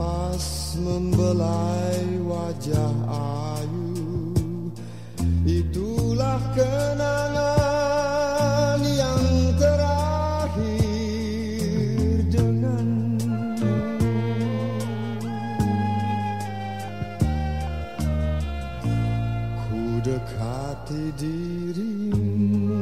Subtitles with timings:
[0.00, 2.96] nafas membelai wajah
[3.60, 4.32] ayu
[5.44, 7.40] Itulah kenangan
[8.84, 9.24] yang
[9.60, 10.68] terakhir
[12.32, 13.68] denganmu.
[19.64, 22.80] Ku dekati dirimu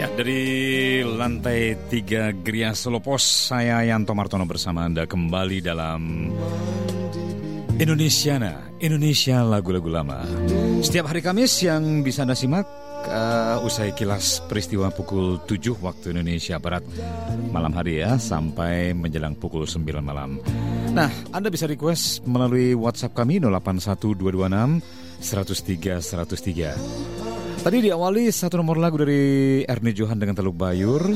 [0.00, 6.32] Ya, dari lantai tiga Gria Selopos, saya Yanto Martono bersama Anda kembali dalam
[7.76, 10.24] Indonesiana, Indonesia lagu-lagu lama.
[10.80, 12.64] Setiap hari Kamis yang bisa Anda simak,
[13.12, 16.80] uh, usai kilas peristiwa pukul 7 waktu Indonesia Barat
[17.52, 20.40] malam hari ya, sampai menjelang pukul 9 malam.
[20.96, 24.80] Nah, Anda bisa request melalui WhatsApp kami 081226
[25.20, 27.29] 103 103.
[27.60, 31.12] Tadi diawali satu nomor lagu dari Ernie Johan dengan Teluk Bayur.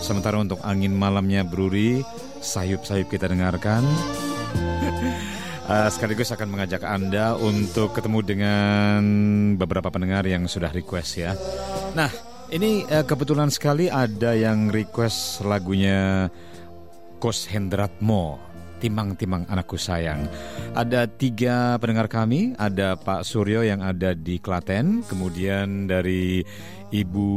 [0.00, 2.00] Sementara untuk angin malamnya Bruri,
[2.40, 3.84] sayup-sayup kita dengarkan.
[5.68, 9.00] Uh, sekaligus akan mengajak Anda untuk ketemu dengan
[9.60, 11.36] beberapa pendengar yang sudah request ya.
[11.92, 12.08] Nah,
[12.48, 16.32] ini uh, kebetulan sekali ada yang request lagunya
[17.20, 18.53] Kos Hendratmo
[18.84, 20.28] Timang-timang anakku sayang.
[20.76, 26.44] Ada tiga pendengar kami, ada Pak Suryo yang ada di Klaten, kemudian dari
[26.92, 27.30] Ibu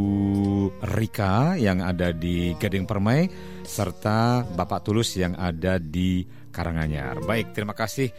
[0.92, 3.32] Rika yang ada di Gading Permai,
[3.64, 7.24] serta Bapak Tulus yang ada di Karanganyar.
[7.24, 8.12] Baik, terima kasih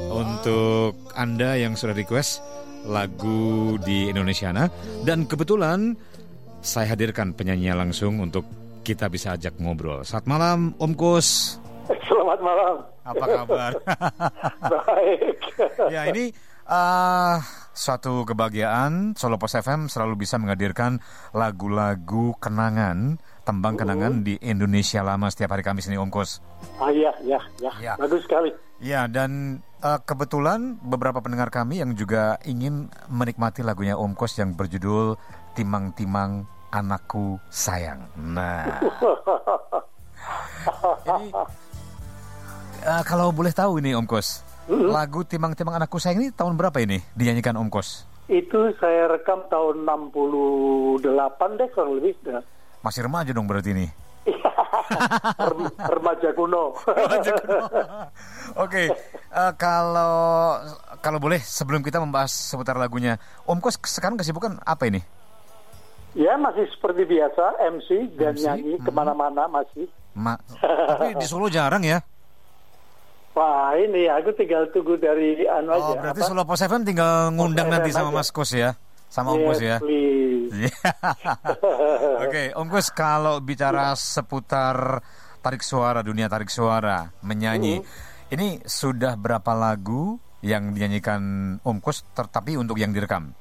[0.00, 2.40] untuk Anda yang sudah request
[2.88, 4.72] lagu di Indonesiana
[5.04, 6.00] dan kebetulan
[6.64, 8.48] saya hadirkan penyanyinya langsung untuk
[8.80, 10.00] kita bisa ajak ngobrol.
[10.00, 11.59] Saat malam Om Kus.
[12.10, 12.74] Selamat malam.
[13.06, 13.72] Apa kabar?
[14.74, 15.38] Baik.
[15.94, 16.34] ya ini
[16.66, 17.38] uh,
[17.70, 20.98] suatu kebahagiaan Solo Pos FM selalu bisa menghadirkan
[21.30, 26.42] lagu-lagu kenangan, tembang kenangan di Indonesia lama setiap hari Kamis ini Om Kus.
[26.82, 27.94] Ah iya, ya, ya, Ya.
[27.94, 28.50] bagus sekali.
[28.82, 34.58] Ya dan uh, kebetulan beberapa pendengar kami yang juga ingin menikmati lagunya Om Kos yang
[34.58, 35.14] berjudul
[35.54, 36.42] Timang-timang
[36.74, 38.10] Anakku Sayang.
[38.18, 38.82] Nah,
[41.06, 41.30] ini
[42.84, 47.00] uh, kalau boleh tahu ini Om Kos, lagu Timang-timang Anakku Sayang ini tahun berapa ini
[47.16, 48.08] dinyanyikan Om Kos?
[48.30, 52.14] Itu saya rekam tahun 68 deh kurang lebih.
[52.22, 52.40] Ya.
[52.80, 53.86] Masih remaja dong berarti ini.
[55.50, 56.76] Rem- Remaja kuno.
[58.64, 60.58] Oke, eh, kalau
[61.02, 63.18] kalau boleh sebelum kita membahas seputar lagunya,
[63.50, 65.02] Om Kos sekarang kesibukan apa ini?
[66.14, 67.88] ya masih seperti biasa MC
[68.18, 68.84] dan MC, nyanyi hmm.
[68.86, 69.86] ke mana-mana masih.
[70.14, 72.02] Ma tapi di Solo jarang ya.
[73.40, 75.96] Wah ini aku tinggal tunggu dari anu Oh, aja.
[75.96, 76.28] berarti apa?
[76.28, 78.16] Solo Pos FM tinggal ngundang Pos nanti sama aja.
[78.20, 78.70] Mas Kos ya.
[79.08, 79.76] Sama Om Yes, Kos ya.
[79.80, 80.72] Iya.
[82.28, 85.00] Oke, Om Kos kalau bicara seputar
[85.40, 87.80] tarik suara, dunia tarik suara, menyanyi.
[88.28, 91.20] Ini sudah berapa lagu yang dinyanyikan
[91.64, 93.32] Om Kos tetapi untuk yang direkam?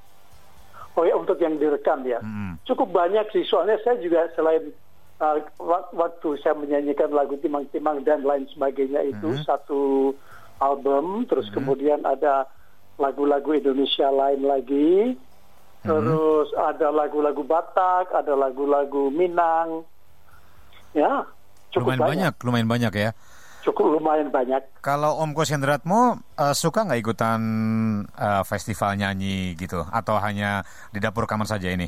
[0.96, 2.24] Oh ya untuk yang direkam ya.
[2.24, 2.60] Mm-mm.
[2.64, 4.72] Cukup banyak sih soalnya saya juga selain
[5.20, 10.12] uh, wak- waktu saya menyanyikan lagu Timang-Timang dan lain sebagainya itu satu
[10.60, 12.48] album terus kemudian ada
[13.00, 15.16] lagu-lagu Indonesia lain lagi.
[15.80, 19.88] Terus ada lagu-lagu Batak, ada lagu-lagu Minang.
[20.92, 21.24] Ya,
[21.72, 22.34] cukup lumayan banyak.
[22.44, 23.12] lumayan banyak ya.
[23.64, 24.60] Cukup lumayan banyak.
[24.84, 27.40] Kalau Om Kos Hendratmo eh, suka nggak ikutan
[28.12, 31.88] eh, festival nyanyi gitu, atau hanya di dapur kamar saja ini?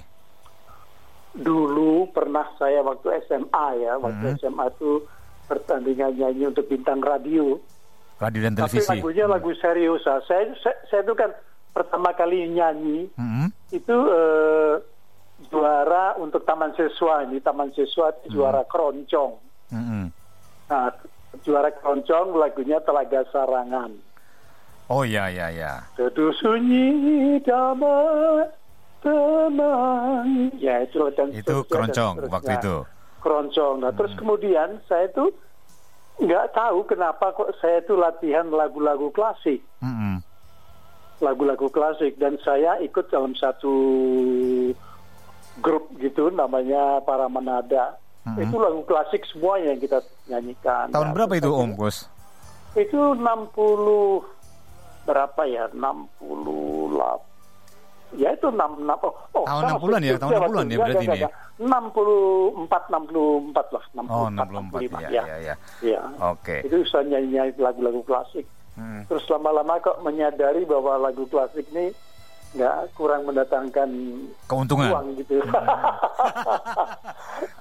[1.32, 5.08] Dulu pernah saya waktu SMA ya, waktu SMA itu
[5.48, 7.56] pertandingan nyanyi untuk bintang radio.
[8.20, 8.92] Radio dan Tapi televisi.
[8.92, 10.04] lagunya lagu serius.
[10.06, 10.20] ah.
[10.24, 11.32] Saya, saya saya itu kan
[11.72, 13.48] pertama kali nyanyi Mm-mm.
[13.72, 14.76] itu eh,
[15.48, 19.40] juara untuk Taman Siswa ini Taman Siswa itu juara keroncong.
[19.72, 20.04] Mm-mm.
[20.68, 20.92] Nah,
[21.42, 23.96] juara keroncong lagunya Telaga Sarangan.
[24.86, 25.80] Oh ya ya ya.
[25.96, 28.52] Teduh sunyi damai
[29.02, 30.28] tenang.
[30.56, 32.76] Ya itu dan Itu dan keroncong waktu itu.
[33.20, 33.76] Keroncong.
[33.80, 35.30] Nah terus kemudian saya tuh
[36.18, 39.62] nggak tahu kenapa kok saya tuh latihan lagu-lagu klasik.
[39.80, 40.22] Mm-mm.
[41.20, 43.70] lagu-lagu klasik dan saya ikut dalam satu
[45.60, 48.38] grup gitu namanya para menada Mhm.
[48.40, 52.06] itu lagu klasik semuanya yang kita nyanyikan Tahun Nah, berapa itu Om Kos?
[52.74, 54.26] itu 60
[55.04, 57.22] berapa ya 68
[58.14, 58.60] ya itu 6,
[59.00, 61.16] oh, oh, Tahun sama 60-an ya, tahun waktu- 60-an ya berarti ini ya?
[61.16, 61.34] enggak.
[61.62, 65.22] 64 64 lah 64 Oh 64 65, ya ya.
[65.22, 65.56] ya ya.
[65.80, 66.02] Ya.
[66.28, 66.56] Oke.
[66.62, 68.46] Itu saya nyanyi lagu-lagu klasik.
[68.74, 69.04] Hmm.
[69.06, 71.92] Terus lama-lama kok menyadari bahwa lagu klasik ini
[72.52, 73.88] nggak kurang mendatangkan
[74.44, 74.92] Keuntungan.
[74.92, 75.40] uang gitu.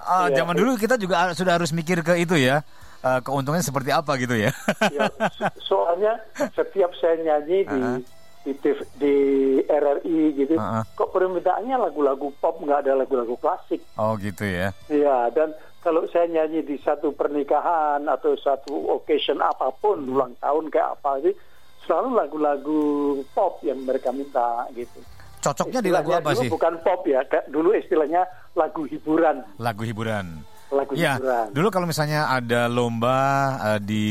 [0.02, 0.42] Ah, Iya.
[0.42, 2.66] zaman dulu kita juga sudah harus mikir ke itu ya.
[3.00, 4.52] eh, keuntungannya seperti apa gitu ya?
[4.90, 6.20] Ya, so- soalnya
[6.50, 8.00] setiap saya nyanyi di Uh-huh.
[8.40, 9.14] Di, TV di
[9.62, 10.82] RRI gitu, Uh-huh.
[10.94, 13.80] kok permintaannya lagu-lagu pop nggak ada lagu-lagu klasik.
[13.94, 14.72] Oh gitu ya.
[14.86, 20.68] Ya, dan kalau saya nyanyi di satu pernikahan atau satu occasion apa pun, ulang tahun
[20.68, 21.34] kayak apa sih,
[21.84, 22.80] selalu lagu-lagu
[23.30, 25.00] pop yang mereka minta gitu.
[25.40, 26.48] Cocoknya di lagu Istilahnya apa dulu sih?
[26.52, 28.22] Bukan pop ya, dulu istilahnya
[28.52, 29.36] lagu hiburan.
[29.56, 30.26] Lagu hiburan.
[30.70, 31.46] Lagu Ya, hiburan.
[31.50, 33.18] dulu kalau misalnya ada lomba
[33.72, 34.06] eh, di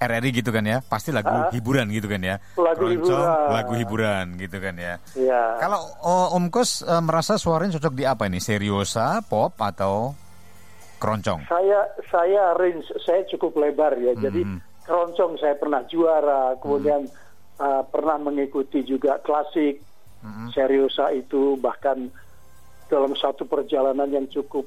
[0.00, 1.52] RRI gitu kan ya, pasti lagu Ah.
[1.52, 2.40] hiburan gitu kan ya.
[2.56, 3.48] Lagu Keroncong, hiburan.
[3.52, 4.94] lagu hiburan gitu kan ya.
[5.12, 5.42] Ya.
[5.60, 8.40] Kalau oh, Om Kos eh, merasa suaranya cocok di apa ini?
[8.40, 10.16] Seriosa, pop atau
[10.96, 11.44] keroncong?
[11.46, 14.16] Saya saya range saya cukup lebar ya.
[14.16, 14.58] Jadi Hmm.
[14.82, 17.04] keroncong saya pernah juara, kemudian
[17.56, 19.84] uh, pernah mengikuti juga klasik,
[20.20, 20.48] Hmm.
[20.50, 22.08] seriosa itu bahkan
[22.88, 24.64] dalam satu perjalanan yang cukup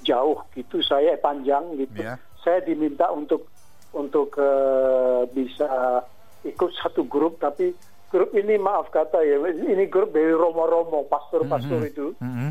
[0.00, 2.00] jauh gitu saya panjang gitu.
[2.00, 2.16] Iya.
[2.40, 3.48] Saya diminta untuk
[3.94, 6.02] untuk uh, bisa
[6.42, 7.74] ikut satu grup tapi
[8.10, 12.06] grup ini maaf kata ya ini grup dari romo-romo pastor-pastor itu.
[12.22, 12.50] Mm-mm.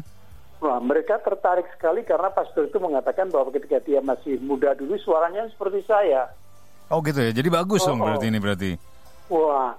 [0.65, 5.45] Nah, mereka tertarik sekali karena pastor itu mengatakan bahwa ketika dia masih muda dulu suaranya
[5.51, 6.31] seperti saya.
[6.89, 7.31] Oh gitu ya.
[7.33, 8.05] Jadi bagus Oh, dong oh.
[8.09, 8.71] berarti ini berarti.
[9.29, 9.73] Wah,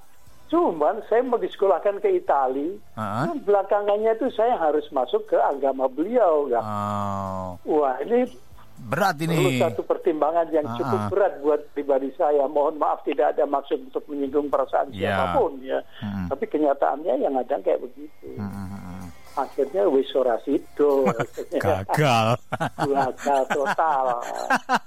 [0.50, 2.76] cuman saya mau disekolahkan ke Itali.
[2.98, 3.30] Ah.
[3.30, 6.50] nah, Belakangannya itu saya harus masuk ke agama beliau.
[6.50, 6.60] Ya.
[6.62, 8.26] Oh, Wah, ini
[8.78, 9.58] berat perlu ini.
[9.58, 11.08] satu pertimbangan yang Ah, cukup ah.
[11.08, 12.44] berat buat pribadi saya.
[12.44, 15.16] Mohon maaf tidak ada maksud untuk menyinggung perasaan Ya.
[15.16, 15.80] siapa pun ya.
[16.00, 16.26] Mm-mm.
[16.28, 18.28] Tapi kenyataannya yang ada kayak begitu.
[18.34, 18.74] Mm-mm.
[19.34, 21.04] Akhirnya wis ora sido.
[21.56, 22.40] Gagal.
[22.88, 24.04] Gagal total.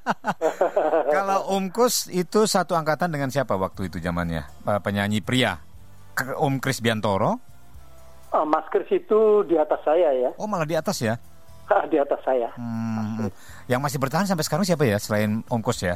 [1.16, 4.42] Kalau Om Kus itu satu angkatan dengan siapa waktu itu zamannya?
[4.64, 5.60] Eh, Penyanyi pria.
[6.36, 7.40] Om Kris Biantoro.
[8.30, 11.18] Ah, Mas Kris itu di atas saya ya, Oh malah di atas ya.
[11.92, 12.50] Di atas saya.
[12.58, 13.30] Hmm.
[13.70, 15.96] Yang masih bertahan sampai sekarang siapa ya selain Om Kus ya?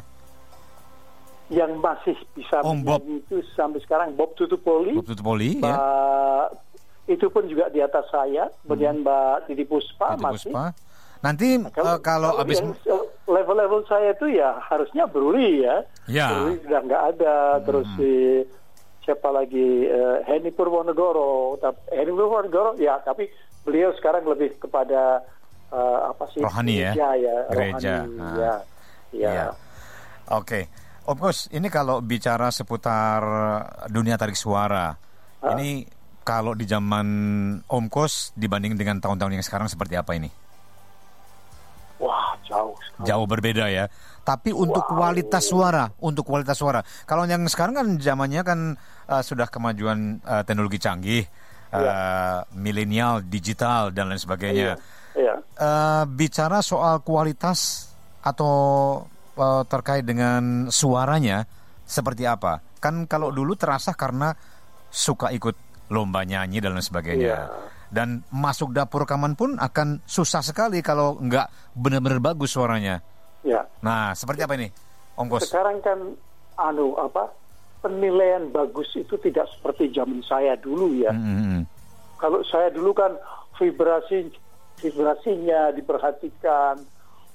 [1.49, 3.01] Yang masih bisa Om Bob.
[3.05, 5.61] itu sampai sekarang Bob Tutupoli, Bob Tutupoli ya.
[5.61, 5.79] Mbak
[7.03, 8.47] itu pun juga di atas saya.
[8.63, 10.53] Kemudian Mbak Titi Puspa Titi masih.
[10.53, 10.65] Puspa.
[11.23, 12.75] Nanti eh, kalau habis yang
[13.27, 15.75] level-level saya itu ya harusnya Bruli ya.
[16.07, 16.27] Ya.
[16.31, 17.35] Bruli sudah nggak ada.
[17.63, 18.11] Terus si
[19.03, 21.59] siapa lagi eh, Henny Purwonegoro.
[21.91, 23.27] Henny Purwonegoro ya tapi
[23.63, 25.23] beliau sekarang lebih kepada
[25.73, 26.91] eh, apa sih Rohani ya?
[26.93, 27.95] gereja ya Gereja.
[27.99, 28.35] rohani, Ah.
[28.35, 28.53] ya
[29.11, 29.45] ya Iya.
[30.31, 30.61] Oke.
[31.03, 33.19] Om Kus, ini kalau bicara seputar
[33.87, 34.95] dunia tarik suara,
[35.51, 35.83] ini
[36.23, 37.07] kalau di zaman
[37.61, 40.31] Om Kus dibanding dengan tahun-tahun yang sekarang seperti apa ini?
[41.99, 43.05] wah jauh sekali.
[43.05, 43.85] Jauh berbeda ya.
[44.23, 44.91] Tapi untuk Wow.
[44.97, 46.79] kualitas suara, untuk kualitas suara.
[47.03, 48.59] Kalau yang sekarang kan zamannya kan
[49.03, 51.23] eh, sudah kemajuan eh, teknologi canggih,
[51.69, 54.75] eh, milenial, digital dan lain sebagainya.
[54.75, 54.75] Iya.
[55.63, 57.87] Eh, bicara soal kualitas
[58.19, 58.55] atau
[59.39, 61.47] eh, terkait dengan suaranya
[61.87, 62.59] seperti apa?
[62.83, 64.35] Kan kalau dulu terasa karena
[64.91, 65.55] suka ikut
[65.87, 67.31] lomba nyanyi dan lain sebagainya.
[67.31, 67.41] Iya.
[67.93, 72.99] Dan masuk dapur rekaman pun akan susah sekali kalau nggak benar-benar bagus suaranya.
[73.45, 74.67] ya Nah, seperti apa ini,
[75.15, 75.47] Om Kos?
[75.47, 75.99] sekarang kan
[76.57, 77.29] anu apa
[77.85, 81.13] penilaian bagus itu tidak seperti zaman saya dulu ya.
[81.13, 81.61] Hmm, hmm.
[82.17, 83.13] Kalau saya dulu kan
[83.61, 84.33] vibrasi
[84.81, 86.81] vibrasinya diperhatikan,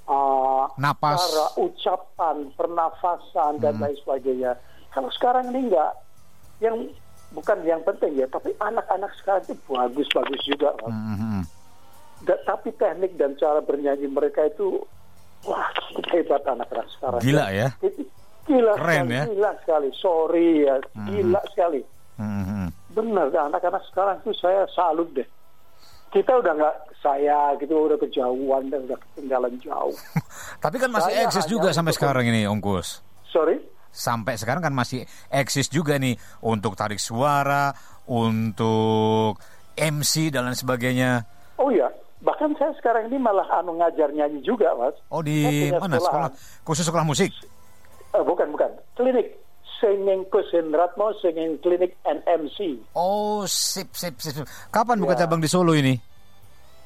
[0.07, 1.17] uh, Napas.
[1.19, 4.57] cara ucapan, pernafasan dan lain sebagainya.
[4.89, 5.93] Kalau sekarang ini enggak,
[6.59, 6.75] yang
[7.31, 10.69] bukan yang penting ya, tapi anak-anak sekarang itu bagus-bagus juga.
[10.83, 11.43] Hmm, hmm, hmm.
[12.27, 14.83] Da- tapi teknik dan cara bernyanyi mereka itu
[15.47, 15.71] wah
[16.11, 17.21] hebat anak-anak sekarang.
[17.23, 17.69] Gila ya.
[17.79, 18.03] Itu
[18.49, 19.23] Gila Keren sekali, ya.
[19.29, 19.89] gila sekali.
[19.93, 21.81] Sorry ya, gila sekali.
[22.17, 22.67] Hmm, hmm, hmm.
[22.97, 25.27] Benar, anak-anak sekarang tuh saya salut deh.
[26.09, 29.93] Kita udah nggak saya gitu udah kejauhan dan udah ketinggalan jauh.
[30.63, 32.99] Tapi kan masih Saya eksis juga sampai untuk- sekarang ini, Om Kus.
[33.29, 33.61] Sorry,
[33.93, 37.69] sampai sekarang kan masih eksis juga nih untuk tarik suara,
[38.09, 39.37] untuk
[39.77, 41.23] MC dan lain sebagainya.
[41.55, 41.85] oh ya,
[42.19, 44.97] bahkan saya sekarang ini malah anu ngajar nyanyi juga, mas.
[45.13, 46.29] Oh di mana sekolah?
[46.65, 47.29] Khusus sekolah musik?
[48.09, 49.37] Eh, bukan bukan, klinik
[49.79, 52.83] singing Kusin Ratmo singing klinik NMC.
[52.93, 54.43] Oh sip sip sip.
[54.69, 55.25] Kapan buka Ya.
[55.25, 55.95] cabang di Solo ini?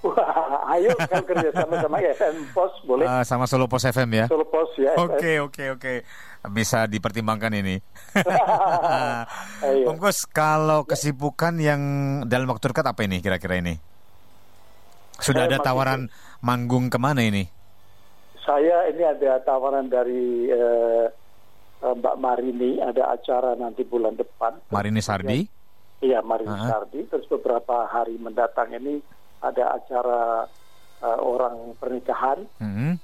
[0.03, 3.07] Wah, ayo kan kerja sama sama FM Pos boleh.
[3.07, 4.25] Ah, sama Solo Pos FM ya.
[4.27, 4.91] Solo Pos ya.
[4.99, 5.93] Oke oke oke.
[6.51, 7.79] Bisa dipertimbangkan ini.
[9.87, 11.81] Om Kus, kalau kesibukan yang
[12.27, 13.79] dalam waktu dekat apa ini kira-kira ini?
[15.17, 16.11] Sudah Saya ada tawaran
[16.43, 17.47] manggung ke mana ini?
[18.43, 21.07] Saya ini ada tawaran dari eh, eh,
[21.83, 24.55] Mbak Marini, ada acara nanti bulan depan.
[24.71, 25.43] Marini Sardi?
[25.99, 26.67] Iya, Marini Ah.
[26.71, 27.03] Sardi.
[27.05, 29.03] Terus beberapa hari mendatang ini
[29.39, 30.47] ada acara
[31.03, 32.47] eh, orang pernikahan.
[32.63, 32.95] Hmm.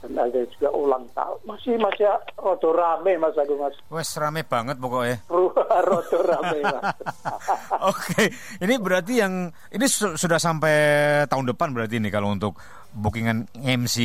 [0.00, 1.38] Dan ada juga ulang tahun.
[1.44, 3.76] Masih masih rodo rame Mas Agung Mas.
[3.88, 5.18] Wes rame banget pokoknya.
[5.88, 6.84] rodo rame Mas.
[7.92, 10.76] Oke, ini berarti yang ini su- sudah sampai
[11.26, 12.56] tahun depan berarti ini kalau untuk
[12.96, 13.96] bookingan MC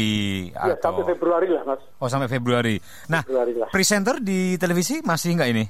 [0.52, 1.82] ya, atau sampai Februari lah Mas.
[1.98, 2.76] oh sampai Februari.
[3.08, 3.70] Nah, Februari lah.
[3.72, 5.66] presenter di televisi masih nggak ini?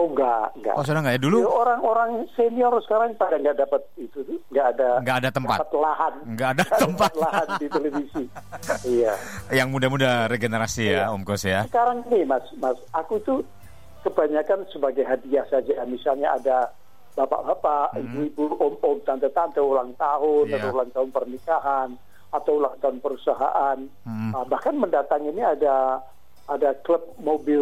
[0.00, 0.74] Oh enggak, enggak.
[0.74, 1.36] Oh sudah nggak ya Ya, dulu?
[1.44, 5.58] Orang-orang senior sekarang pada nggak dapat itu, tuh, nggak ada Nggak ada tempat.
[5.58, 7.12] dapat lahan, Nggak ada tempat.
[7.14, 8.24] lahan di televisi.
[8.88, 9.12] iya.
[9.52, 11.12] Yang muda-muda regenerasi ya, Iya.
[11.12, 11.60] Om Kos ya.
[11.66, 13.44] Sekarang nih Mas, Mas, aku tuh
[14.00, 15.84] kebanyakan sebagai hadiah saja.
[15.84, 16.72] Misalnya ada
[17.12, 20.50] bapak-bapak, ibu-ibu, om-om, tante-tante ulang tahun, Hmm.
[20.50, 20.56] Iya.
[20.56, 21.88] atau ulang tahun pernikahan,
[22.30, 23.78] atau ulang tahun perusahaan.
[24.06, 24.32] Hmm.
[24.32, 26.00] Ah, bahkan mendatangi ini ada
[26.46, 27.60] ada klub mobil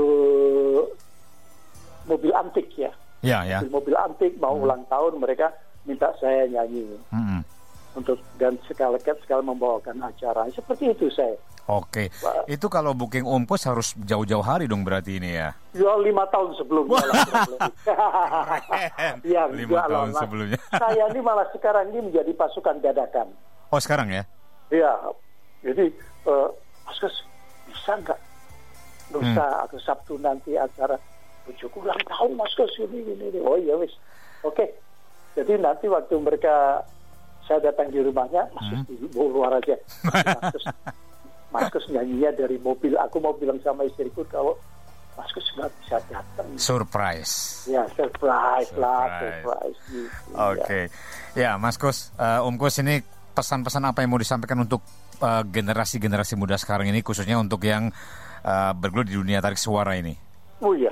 [2.08, 2.90] mobil antik ya.
[3.20, 3.58] Ya ya.
[3.64, 5.52] Mobil antik mau ulang tahun mereka
[5.84, 7.40] minta saya nyanyi Mm-mm.
[7.94, 11.36] untuk dan sekali sekali membawakan acara seperti itu saya.
[11.68, 12.48] Oke, Pak.
[12.48, 15.52] itu kalau booking Kos harus jauh-jauh hari dong berarti ini ya.
[15.76, 16.96] Ya lima tahun sebelumnya.
[19.26, 20.20] ya, Lima tahun Mas.
[20.20, 20.58] sebelumnya.
[20.80, 23.28] Saya ini malah sekarang ini menjadi pasukan dadakan.
[23.68, 24.24] Oh sekarang ya?
[24.68, 24.92] Ya,
[25.60, 25.92] jadi
[26.84, 27.16] Mas Gus
[27.68, 28.20] bisa nggak
[29.10, 29.64] lusa Hmm.
[29.64, 30.96] atau Sabtu nanti acara
[31.48, 33.40] tujuh ulang tahun Mas Gus ini ini, ini.
[33.40, 33.92] Oh iya wis,
[34.44, 34.64] oke.
[35.34, 36.82] Jadi nanti waktu mereka
[37.46, 38.84] saya datang di rumahnya, Mas Hmm.
[38.84, 39.74] Di luar aja.
[41.48, 42.92] Mas Gus nyanyinya dari mobil.
[43.00, 44.52] Aku mau bilang sama istriku kalau
[45.18, 46.46] Mas Gus nggak bisa datang.
[46.54, 47.66] Surprise.
[47.66, 49.42] Ya surprise, lah, Surprise.
[49.42, 49.78] surprise.
[49.90, 50.30] gitu.
[50.36, 50.80] Oke,
[51.34, 53.02] ya Mas Kos, eh, Om Kos ini
[53.34, 54.82] pesan-pesan apa yang mau disampaikan untuk
[55.18, 57.90] eh, generasi-generasi muda sekarang ini, khususnya untuk yang
[58.46, 60.14] eh, bergelut di dunia tarik suara ini?
[60.62, 60.87] Oh iya.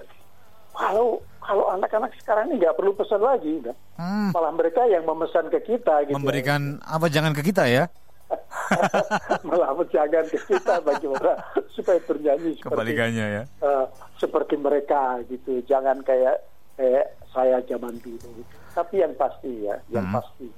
[0.97, 3.61] Kalau kalau anak-anak sekarang ini nggak perlu pesan lagi.
[4.01, 6.17] Hmm, malah mereka yang memesan ke kita gitu.
[6.17, 7.85] memberikan apa jangan ke kita ya?
[9.47, 11.37] malah jangan ke kita bagaimana
[11.77, 13.43] supaya bernyanyi seperti Kebalikannya ya.
[13.45, 13.85] eh,
[14.17, 15.61] seperti mereka gitu.
[15.69, 16.41] Jangan kayak
[16.81, 18.41] kayak saya zaman dulu.
[18.73, 20.17] Tapi yang pasti ya, yang Hmm.
[20.17, 20.49] pasti.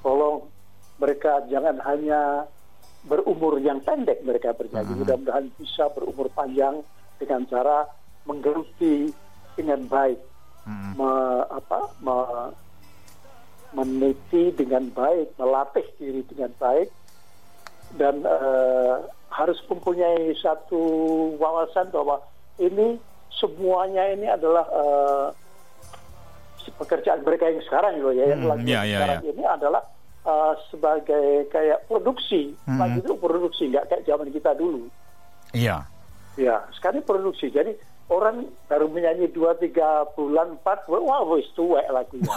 [0.00, 0.48] Tolong
[0.96, 2.48] mereka jangan hanya
[3.04, 4.96] berumur yang pendek mereka bernyanyi.
[4.96, 5.00] Hmm.
[5.04, 6.80] Mudah-mudahan bisa berumur panjang
[7.20, 7.84] dengan cara
[8.24, 9.12] menggeluti
[9.54, 10.18] dengan baik
[10.66, 10.92] Mm-mm.
[10.96, 12.54] me- apa me-
[13.74, 16.94] meneliti dengan baik, melatih diri dengan baik,
[17.98, 18.94] dan eh,
[19.34, 20.78] harus mempunyai satu
[21.42, 22.22] wawasan bahwa
[22.62, 23.02] ini
[23.34, 25.26] semuanya ini adalah eh,
[26.78, 29.30] pekerjaan mereka yang sekarang loh ya, yang Hmm, lagi ya, ya, sekarang ya.
[29.34, 29.82] ini adalah
[30.22, 32.78] eh, sebagai kayak produksi, Hmm.
[32.78, 34.86] lagi itu produksi nggak kayak zaman kita dulu.
[35.50, 35.82] Iya.
[36.38, 37.50] Ya, sekarang produksi.
[37.50, 37.74] Jadi
[38.12, 42.28] orang baru menyanyi dua tiga bulan empat, wah wis tuwek lagunya.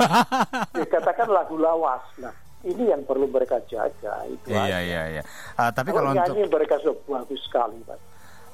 [0.78, 2.04] Dikatakan lagu lawas.
[2.24, 2.32] Nah,
[2.64, 4.52] ini yang perlu mereka jaga itu.
[4.52, 4.78] Iya aja.
[4.80, 5.24] iya iya.
[5.60, 8.00] Ah, tapi Kalau kalau untuk nyanyi mereka sudah bagus sekali, Pak.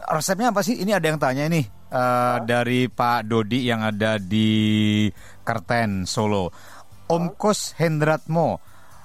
[0.03, 0.75] resepnya apa sih?
[0.83, 5.07] Ini ada yang tanya ini eh, dari Pak Dodi yang ada di
[5.45, 6.51] Kerten Solo.
[7.07, 8.57] Om Kos Hendratmo,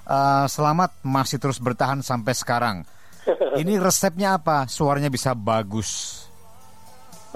[0.08, 2.76] eh, selamat masih terus bertahan sampai sekarang.
[3.60, 4.64] Ini resepnya apa?
[4.64, 6.24] Suaranya bisa bagus.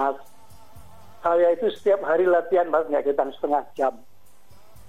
[0.00, 0.16] Mas,
[1.22, 3.94] saya itu setiap hari latihan, nggak hitung setengah jam.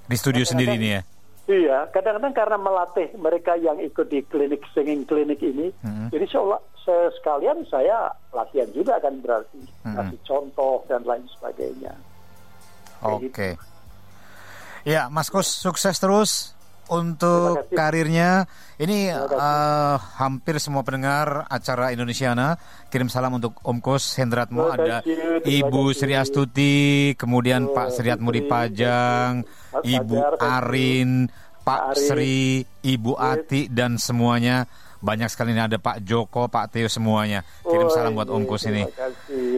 [0.09, 1.01] Di studio sendiri ini ya.
[1.43, 6.07] Iya, kadang-kadang karena melatih mereka yang ikut di klinik singing klinik ini, Mhm.
[6.09, 9.95] jadi seolah se- sekalian saya latihan juga kan berarti Mhm.
[9.95, 11.93] kasih contoh dan lain sebagainya.
[13.03, 13.27] Gitu.
[13.27, 13.49] Oke.
[14.87, 16.55] Ya, Mas Kos sukses terus
[16.91, 18.49] untuk karirnya.
[18.75, 22.57] Ini eh, hampir semua pendengar acara Indonesiana
[22.89, 25.39] kirim salam untuk Om Kos Hendratmo Oh, ada you.
[25.43, 25.95] Ibu.
[25.95, 30.37] Sri Astuti, kemudian Oh, Pak Sriatmudi Sri, Pajang, Mas Ibu you.
[30.41, 31.09] Arin,
[31.63, 31.99] Pak Arin.
[31.99, 32.37] Sri,
[32.83, 33.13] Ibu.
[33.15, 34.67] Ati dan semuanya.
[35.03, 37.43] Banyak sekali ini ada Pak Joko, Pak Teo semuanya.
[37.67, 38.83] Kirim Oh, salam buat Om ini, Kos ini.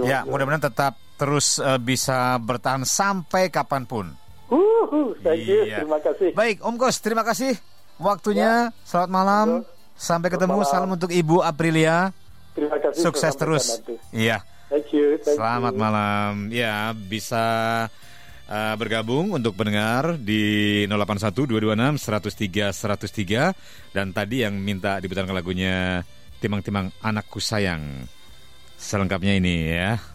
[0.01, 4.24] Ya, mudah-mudahan tetap terus eh, bisa bertahan sampai kapan pun.
[4.49, 5.65] Uhuh, thank you.
[5.65, 5.81] Iya.
[5.81, 6.29] Terima kasih.
[6.37, 7.57] Baik, Om Kos, terima kasih
[7.97, 8.69] waktunya.
[8.85, 9.47] Selamat malam.
[9.61, 9.73] Yo.
[9.95, 10.55] Sampai Selamat ketemu.
[10.59, 10.71] malam.
[10.71, 12.11] Salam untuk Ibu Aprilia.
[12.53, 13.01] Terima kasih.
[13.01, 13.65] Sukses terus.
[13.79, 13.95] nanti.
[14.11, 14.43] Iya.
[14.69, 15.17] Thank you.
[15.23, 15.81] Thank Selamat you.
[15.81, 16.31] malam.
[16.51, 17.45] Ya, bisa
[18.49, 26.03] uh, bergabung untuk pendengar di 081 226 103 103 dan tadi yang minta diputarkan lagunya
[26.35, 28.05] Timang-timang anakku sayang.
[28.75, 29.97] Selengkapnya ini ya.